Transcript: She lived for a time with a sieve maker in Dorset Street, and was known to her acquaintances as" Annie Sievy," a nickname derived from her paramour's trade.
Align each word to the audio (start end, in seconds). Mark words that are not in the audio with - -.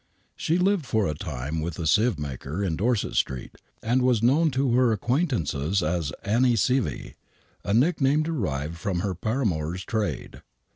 She 0.35 0.57
lived 0.57 0.87
for 0.87 1.05
a 1.07 1.13
time 1.13 1.61
with 1.61 1.77
a 1.77 1.85
sieve 1.85 2.17
maker 2.17 2.63
in 2.63 2.75
Dorset 2.75 3.13
Street, 3.13 3.55
and 3.83 4.01
was 4.01 4.23
known 4.23 4.49
to 4.49 4.73
her 4.73 4.91
acquaintances 4.91 5.83
as" 5.83 6.11
Annie 6.23 6.55
Sievy," 6.57 7.13
a 7.63 7.71
nickname 7.75 8.23
derived 8.23 8.77
from 8.77 9.01
her 9.01 9.13
paramour's 9.13 9.83
trade. 9.85 10.41